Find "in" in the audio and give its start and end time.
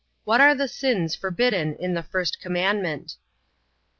1.75-1.93